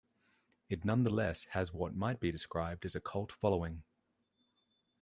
It 0.67 0.83
nonetheless 0.83 1.43
has 1.51 1.71
what 1.75 1.93
might 1.93 2.19
be 2.19 2.31
described 2.31 2.85
as 2.85 2.95
a 2.95 2.99
cult 2.99 3.31
following. 3.31 3.83